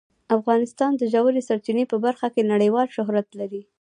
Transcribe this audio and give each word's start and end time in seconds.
افغانستان 0.37 0.91
د 0.97 1.03
ژورې 1.13 1.41
سرچینې 1.49 1.85
په 1.91 1.97
برخه 2.05 2.27
کې 2.33 2.49
نړیوال 2.53 2.87
شهرت 2.95 3.27
لري. 3.39 3.61